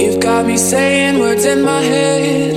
You've 0.00 0.20
got 0.20 0.46
me 0.46 0.56
saying 0.56 1.18
words 1.18 1.44
in 1.44 1.62
my 1.62 1.80
head, 1.80 2.54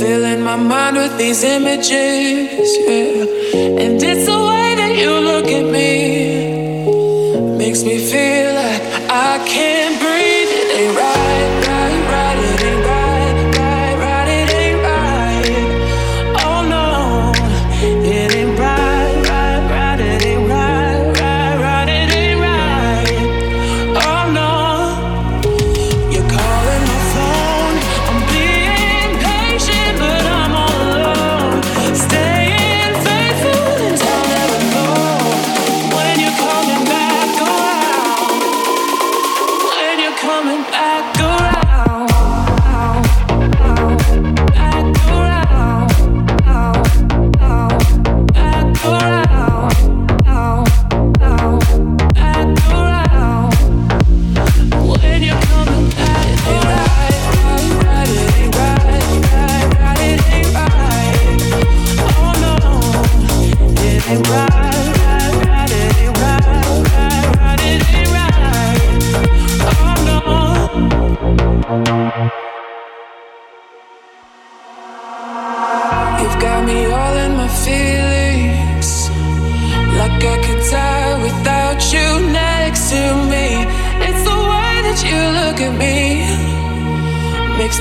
filling 0.00 0.42
my 0.42 0.56
mind 0.56 0.96
with 0.96 1.16
these 1.18 1.42
images, 1.44 2.68
yeah. 2.86 3.82
And 3.82 4.02
it's 4.02 4.26
the 4.26 4.38
way 4.50 4.74
that 4.80 4.96
you 4.96 5.10
look 5.30 5.46
at 5.46 5.64
me 5.76 7.56
makes 7.58 7.82
me 7.82 7.98
feel. 7.98 8.33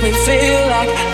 me 0.03 0.11
feel 0.11 0.67
like 0.67 1.12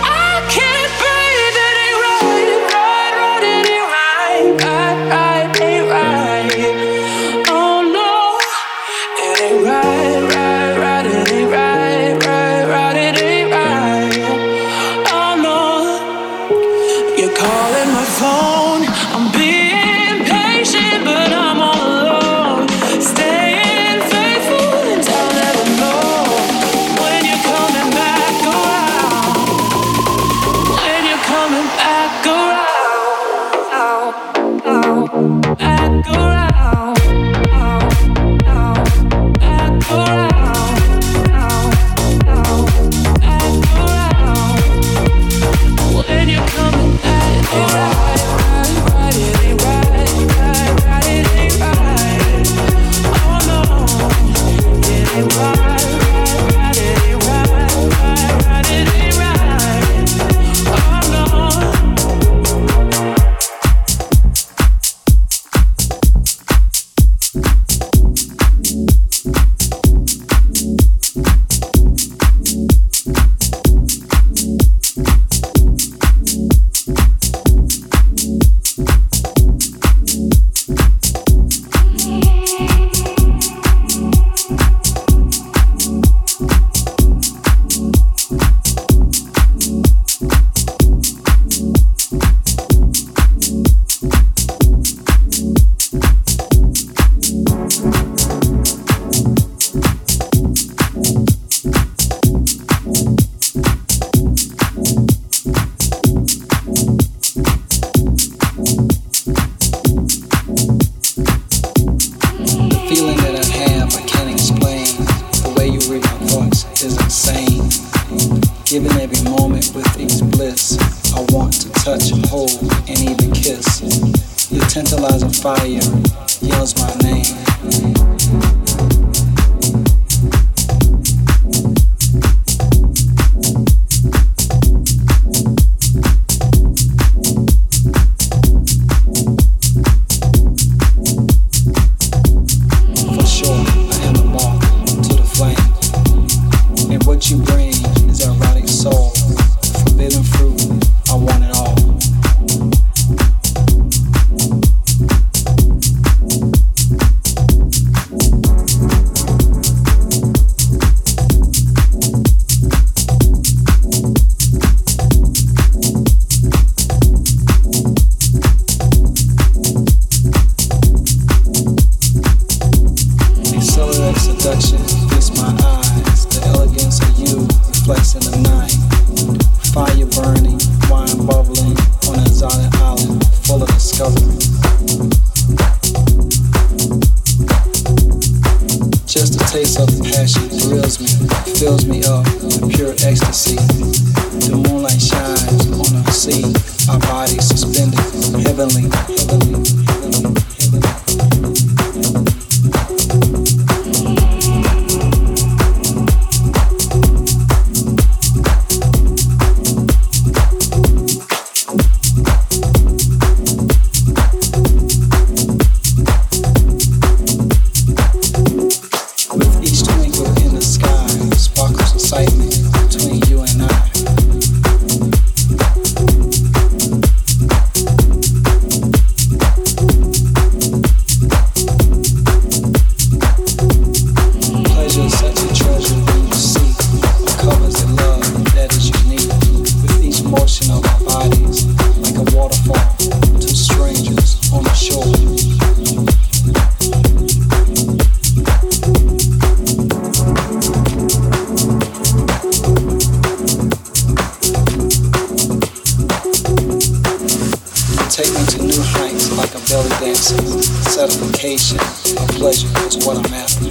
what 263.10 263.26
I'm 263.26 263.34
after. 263.34 263.70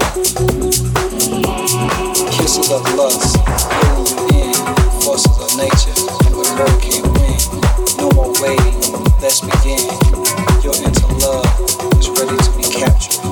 Kisses 2.35 2.71
of 2.71 2.83
lust, 2.95 3.37
you 3.79 4.03
in, 4.35 4.53
forces 4.99 5.37
of 5.39 5.55
nature, 5.55 5.95
with 6.35 6.49
hurricane 6.59 7.07
wind. 7.15 7.47
No 7.97 8.11
more 8.11 8.33
waiting, 8.41 8.75
let's 9.21 9.39
begin. 9.39 9.79
Your 10.59 10.75
into 10.83 11.07
love 11.23 11.47
is 11.99 12.09
ready 12.09 12.35
to 12.35 12.51
be 12.57 12.63
captured, 12.67 13.28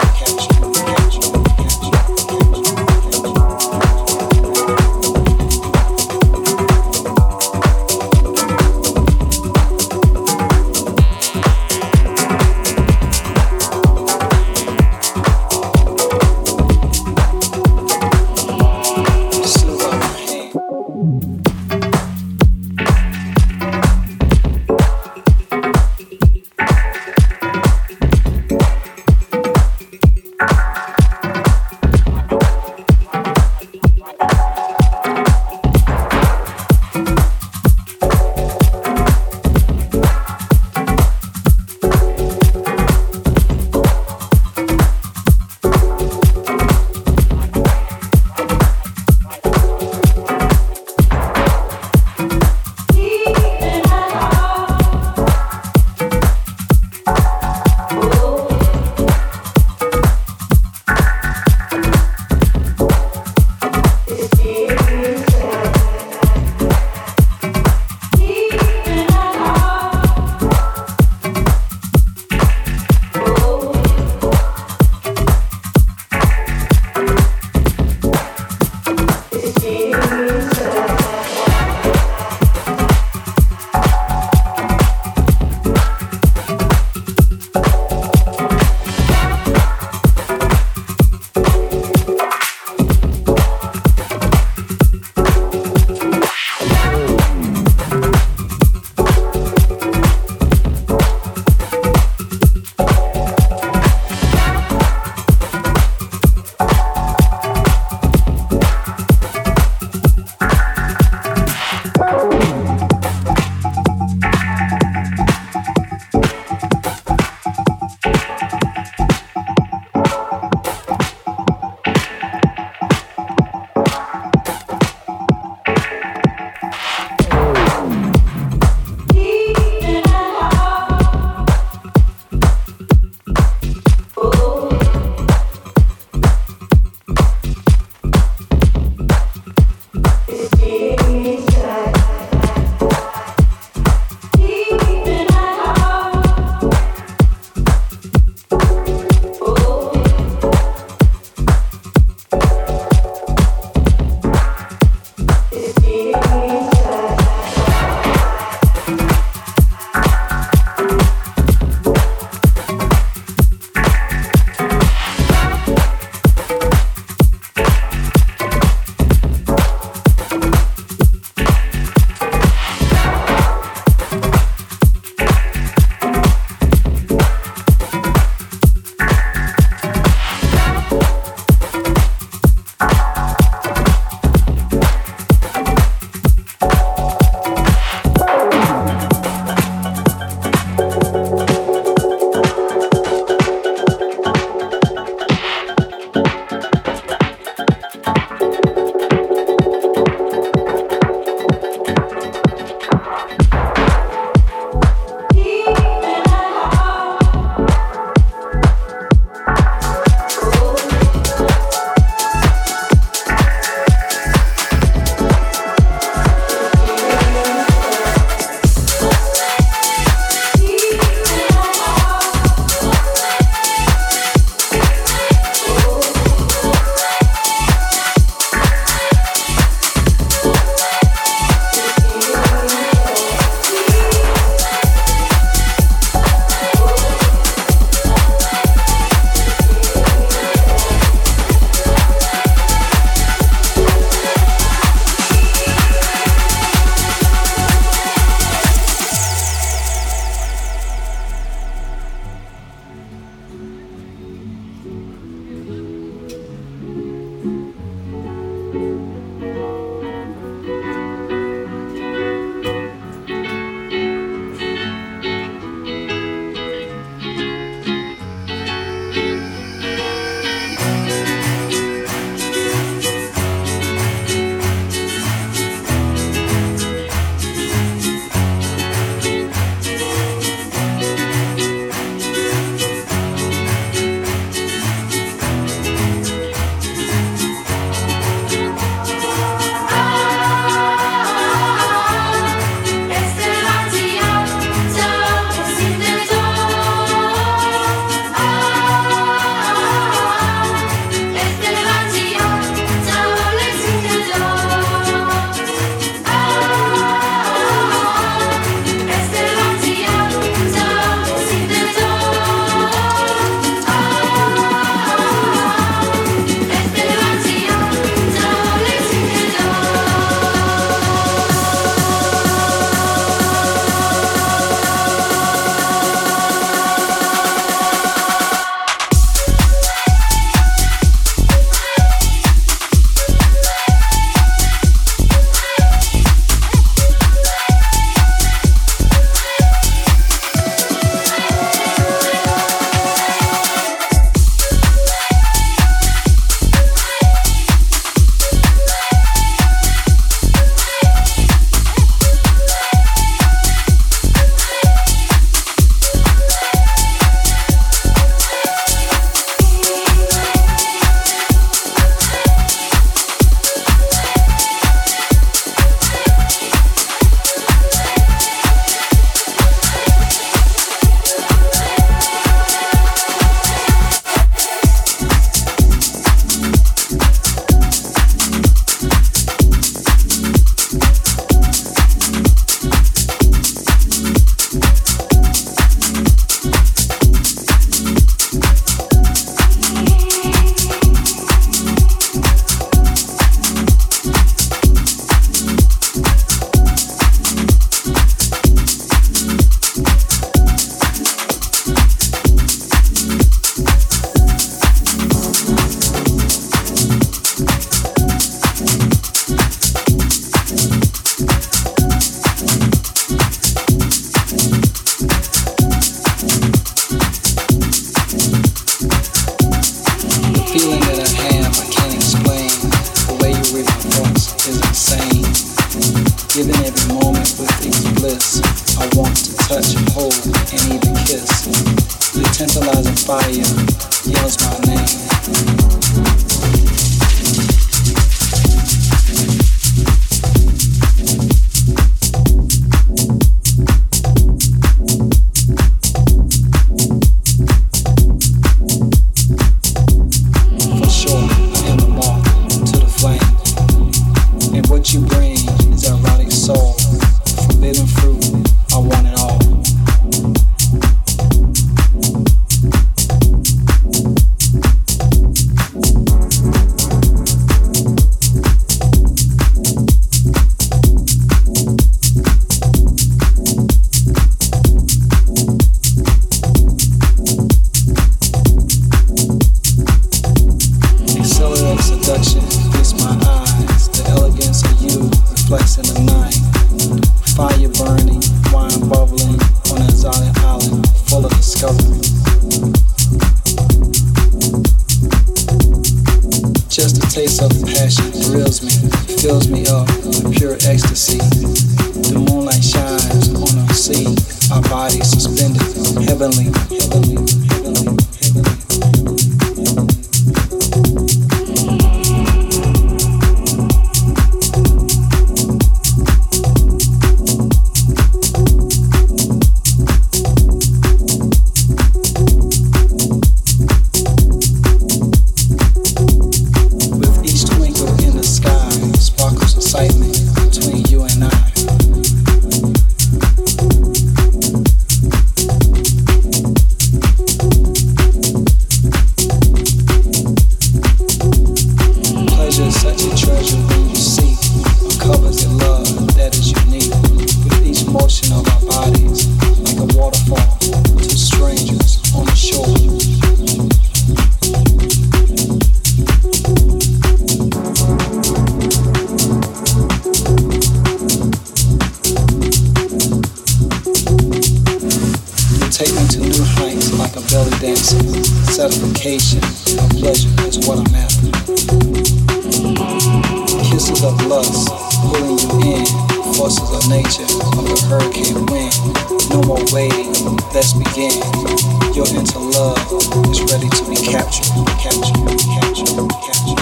catch, 584.98 585.22
catch, 585.22 586.06
catch, 586.06 586.82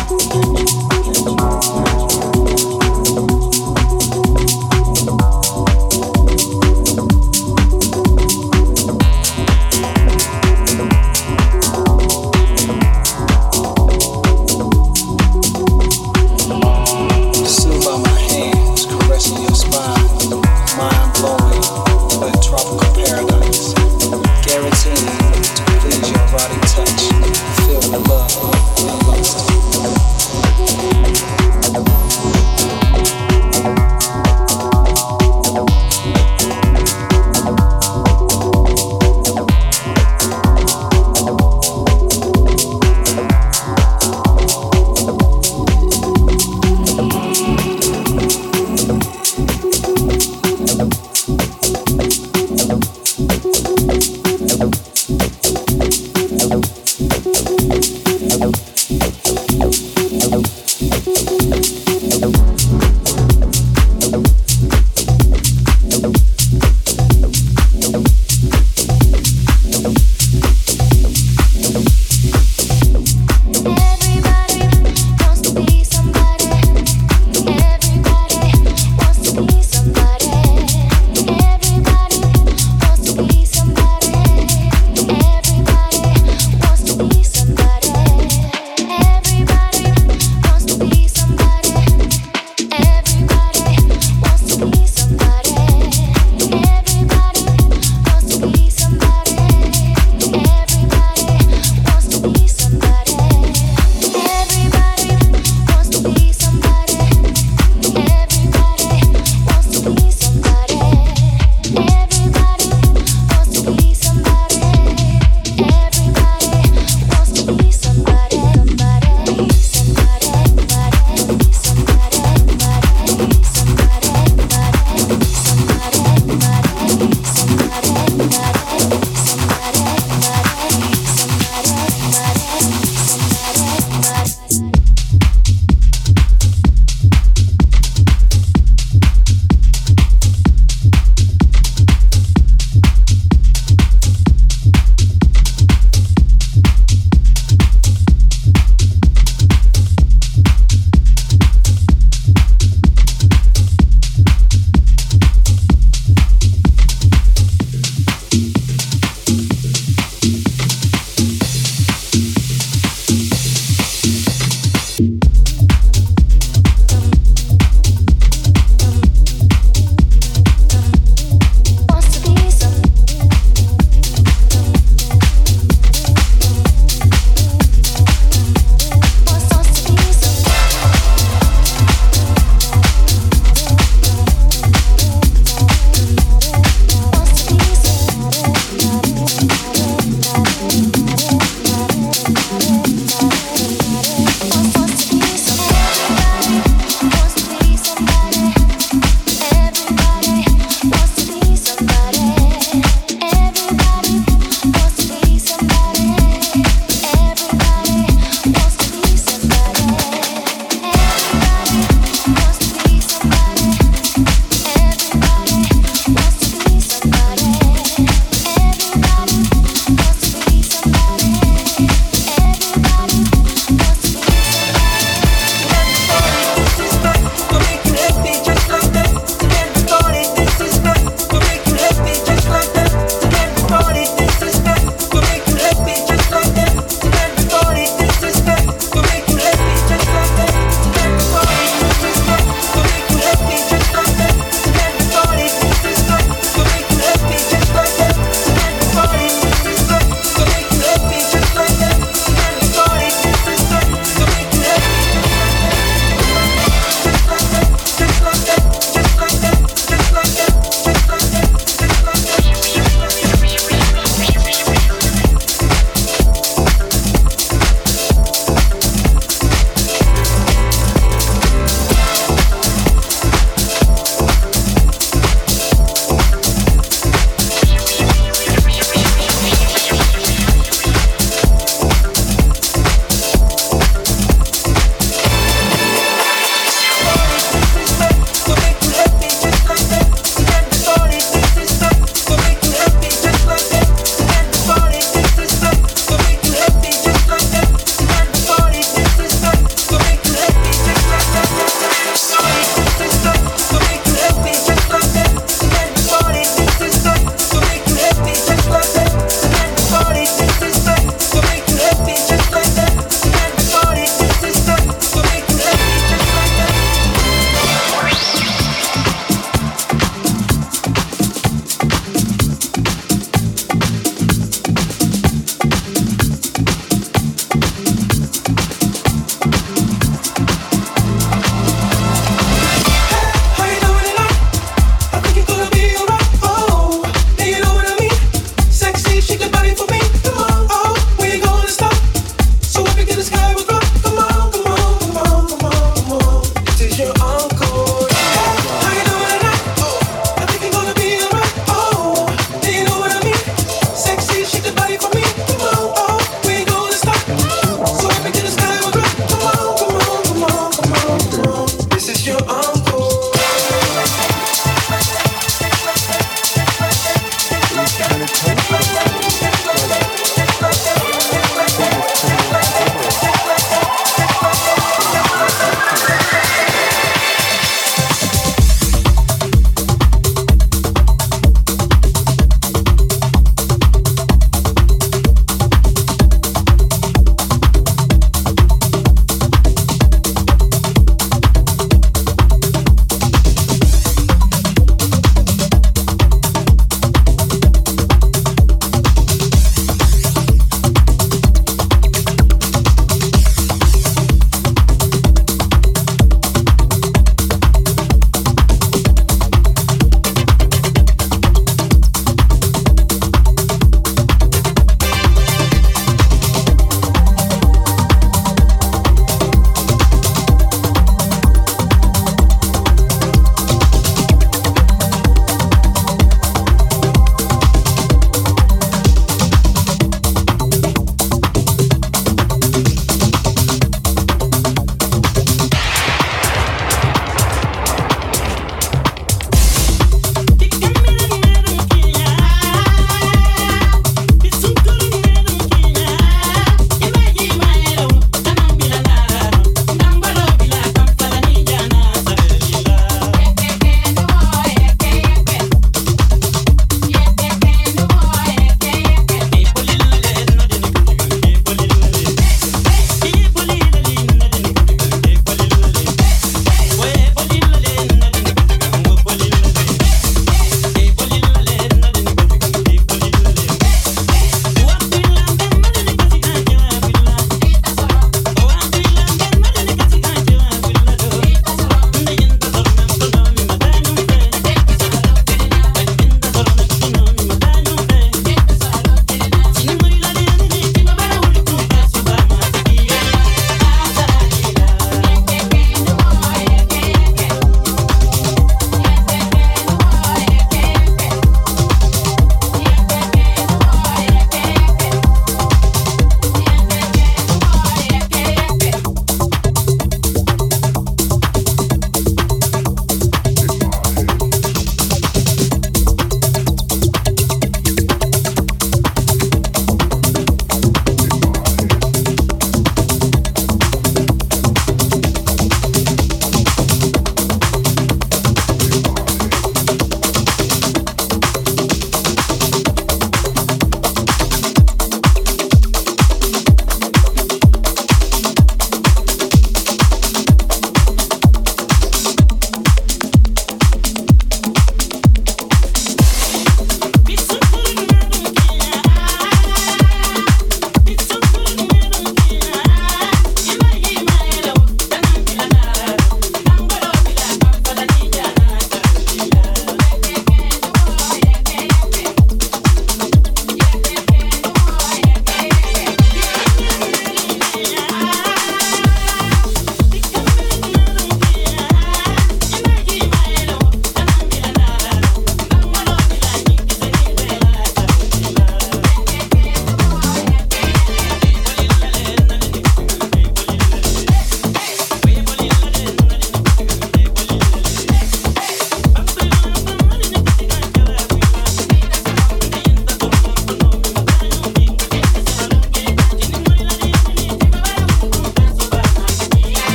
catch. 0.80 0.95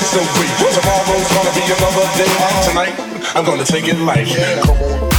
So 0.00 0.20
a. 0.20 0.74
Tomorrow's 0.74 1.28
gonna 1.32 1.52
be 1.54 1.64
another 1.72 2.06
day. 2.16 2.28
Tonight, 2.68 3.34
I'm 3.34 3.44
gonna 3.44 3.64
take 3.64 3.88
it 3.88 3.98
light. 3.98 4.28
Yeah. 4.28 4.60
Come 4.62 4.76
on. 4.76 5.15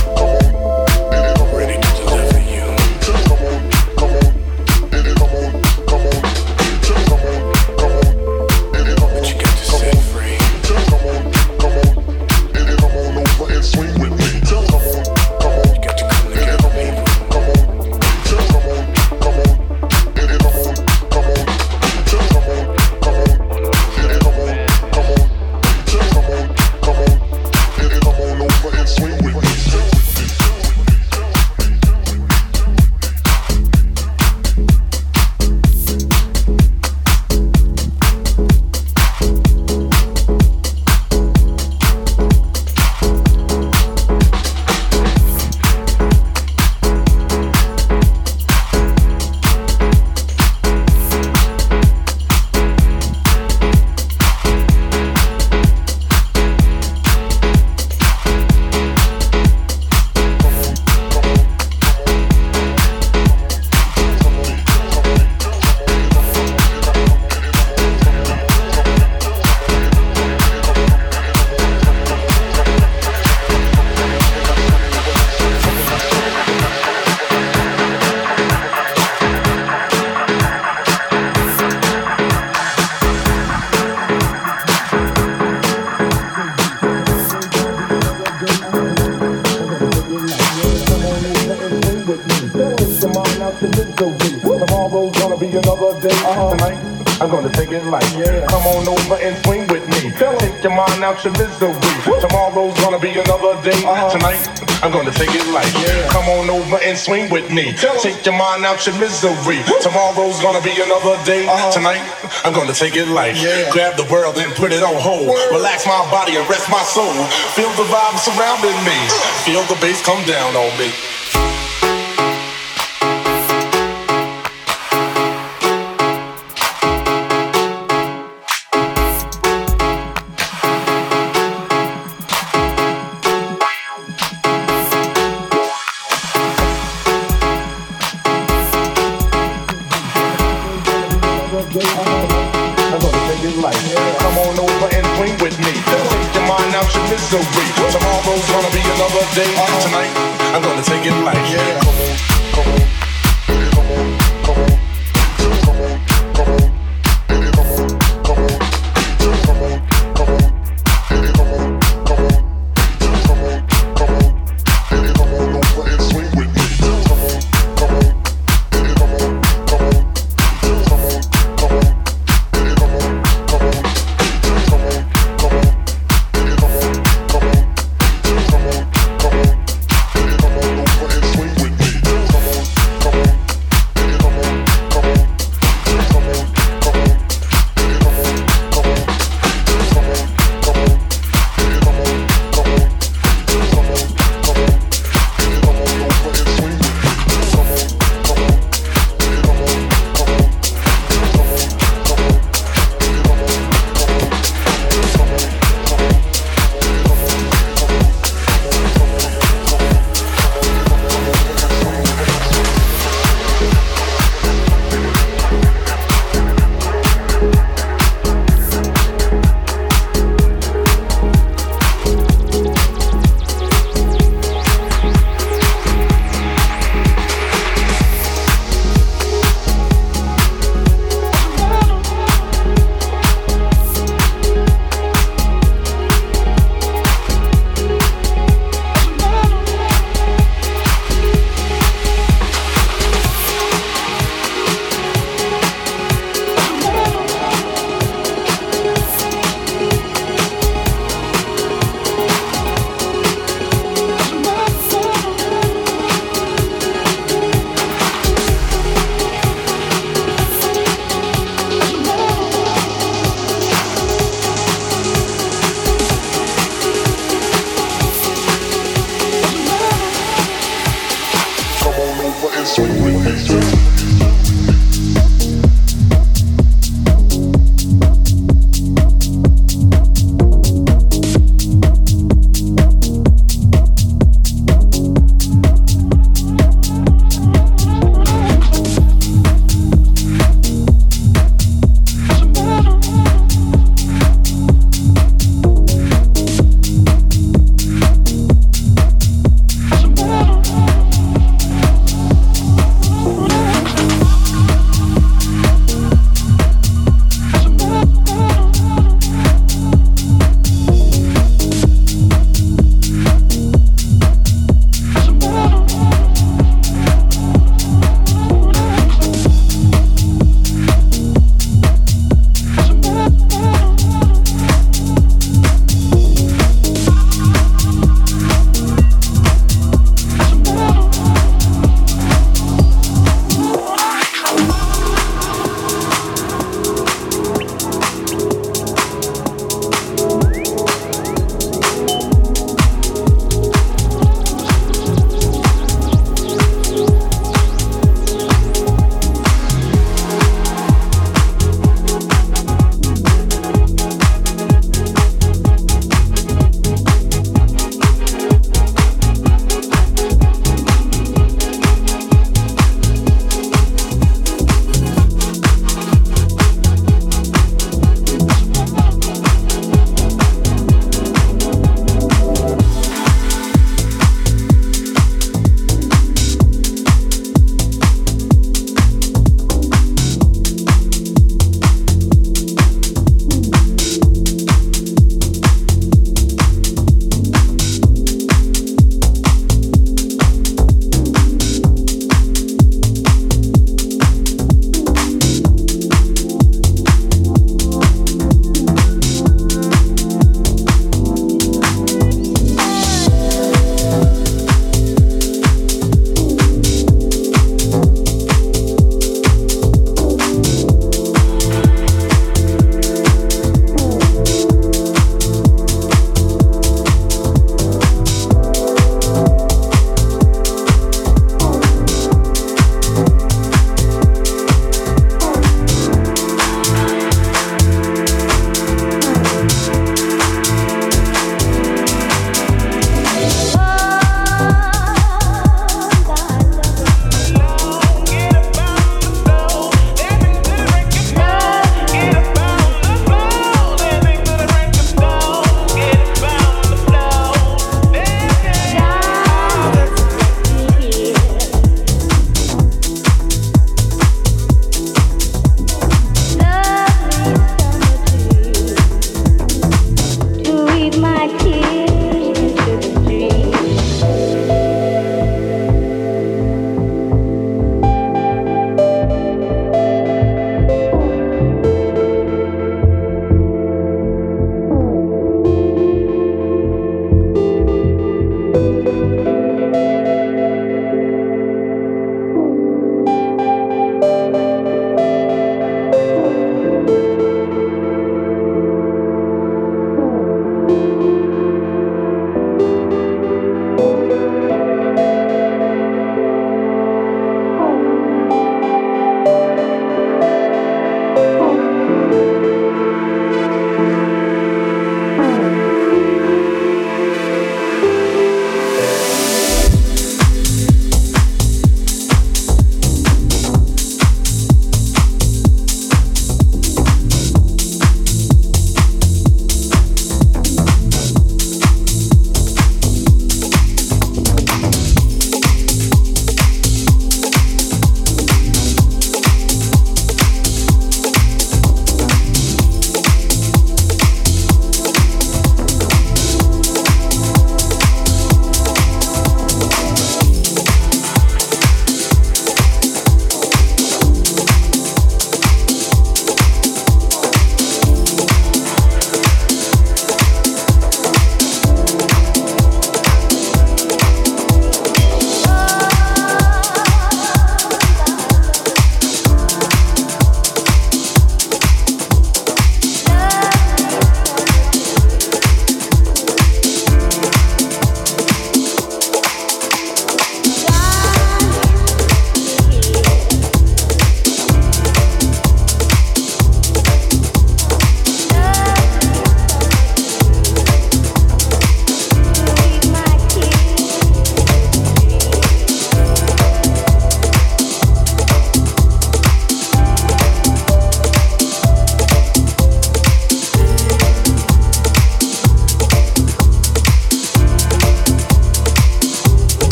Swing 107.07 107.31
with 107.31 107.47
me. 107.49 107.71
Take 108.03 108.25
your 108.27 108.35
mind 108.35 108.65
out 108.67 108.85
your 108.85 108.99
misery. 108.99 109.63
Tomorrow's 109.79 110.43
gonna 110.43 110.61
be 110.61 110.75
another 110.75 111.15
day. 111.23 111.47
Uh-huh. 111.47 111.71
Tonight, 111.71 112.03
I'm 112.43 112.53
gonna 112.53 112.75
take 112.75 112.95
it 112.95 113.07
light. 113.07 113.39
Grab 113.71 113.95
the 113.95 114.07
world 114.11 114.37
and 114.37 114.51
put 114.55 114.73
it 114.73 114.83
on 114.83 114.99
hold. 114.99 115.31
Relax 115.55 115.87
my 115.87 116.03
body 116.11 116.35
and 116.35 116.43
rest 116.49 116.69
my 116.69 116.83
soul. 116.83 117.15
Feel 117.55 117.71
the 117.79 117.87
vibe 117.87 118.19
surrounding 118.19 118.75
me. 118.83 118.99
Feel 119.47 119.63
the 119.71 119.79
bass 119.79 120.03
come 120.03 120.23
down 120.27 120.51
on 120.55 120.71
me. 120.77 120.91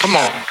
Come 0.00 0.16
on. 0.16 0.45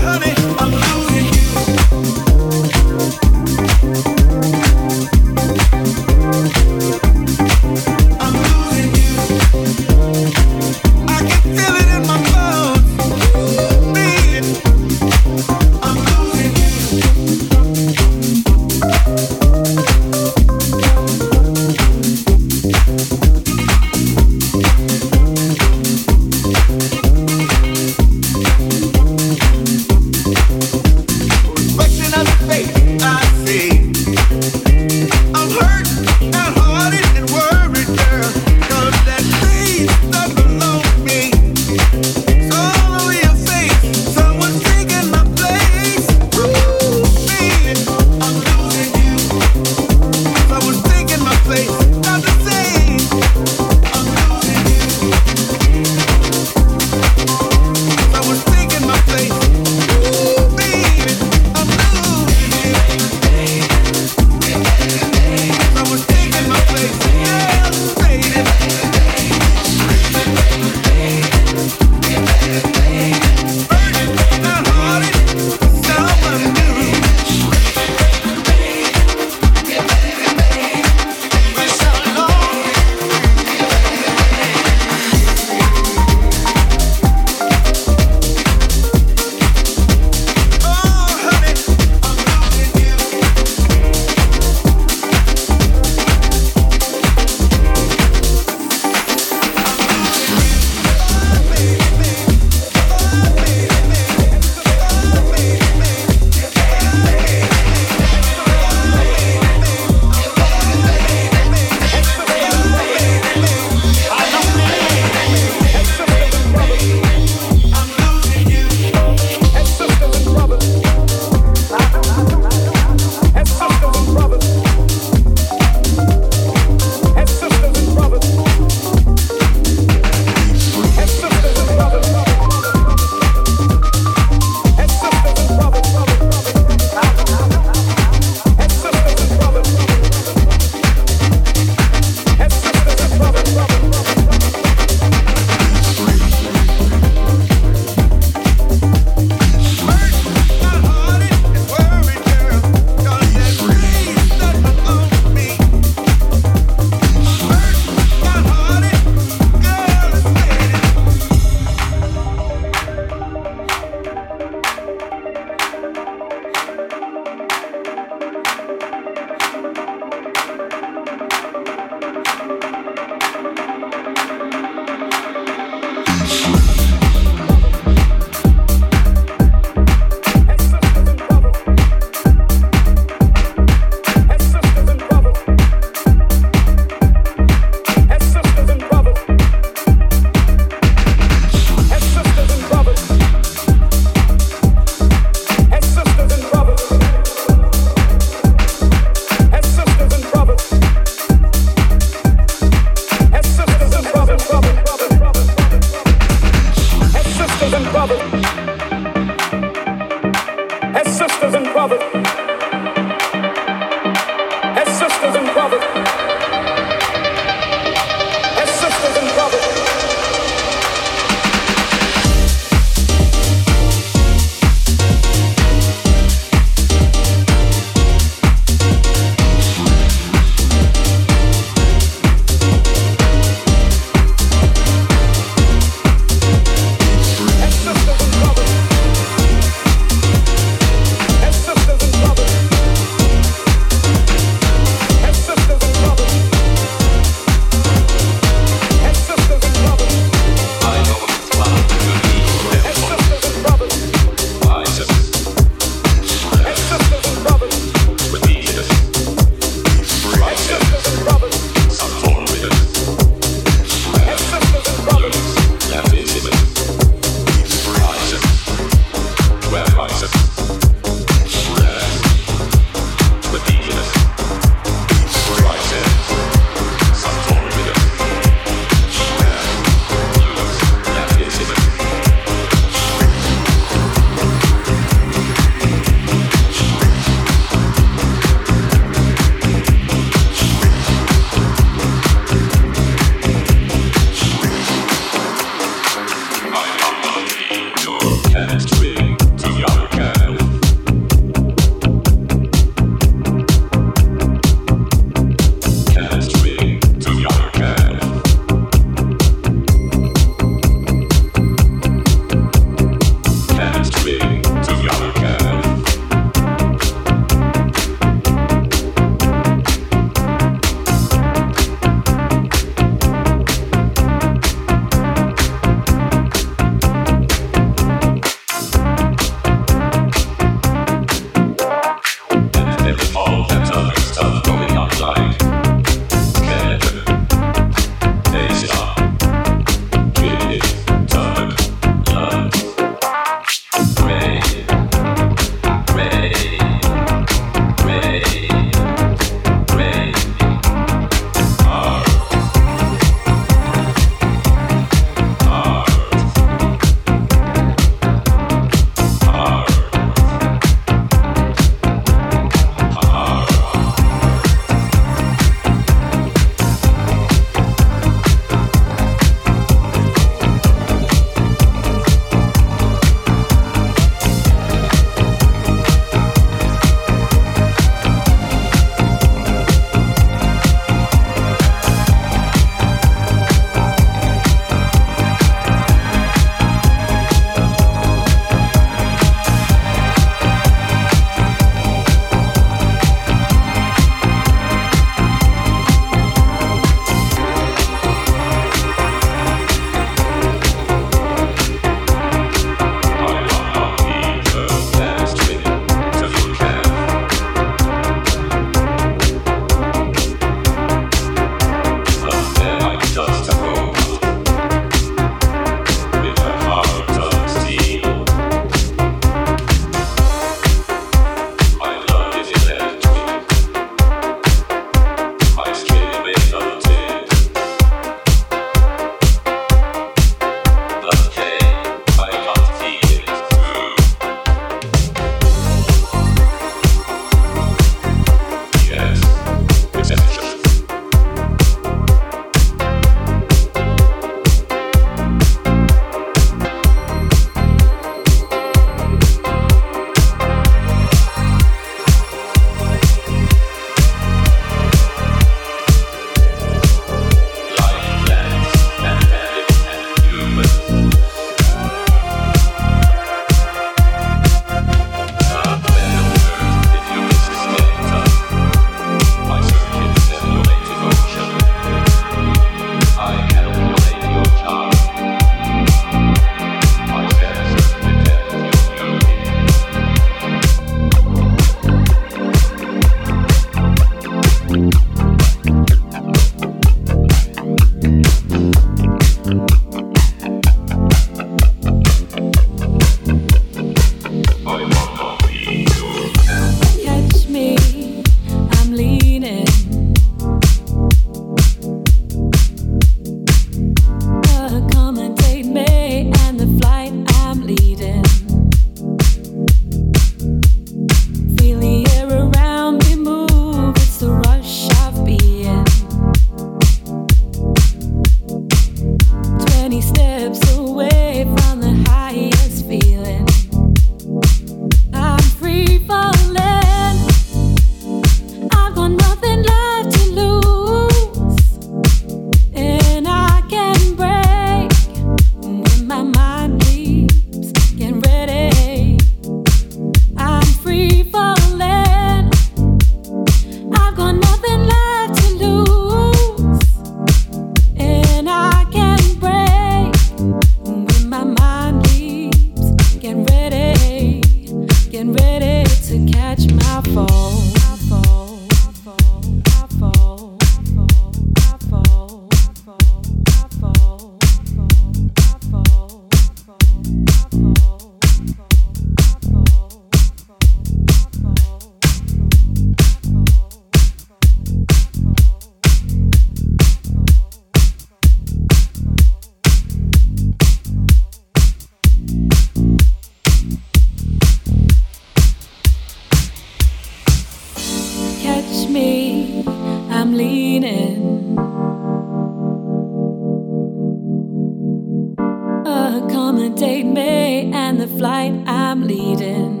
wanna 596.82 597.24
me 597.24 597.92
and 597.92 598.20
the 598.20 598.26
flight 598.26 598.72
I'm 598.86 599.22
leading. 599.26 600.00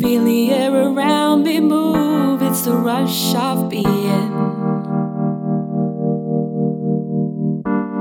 Feel 0.00 0.24
the 0.24 0.52
air 0.52 0.72
around 0.72 1.42
me 1.42 1.60
move, 1.60 2.42
it's 2.42 2.62
the 2.62 2.76
rush 2.76 3.34
of 3.34 3.68
being. 3.68 4.32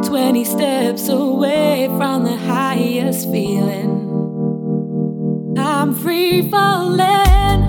20 0.03 0.43
steps 0.43 1.09
away 1.09 1.87
from 1.97 2.25
the 2.25 2.37
highest 2.37 3.31
feeling. 3.31 4.03
I'm 5.57 5.95
free 5.95 6.49
falling. 6.49 7.64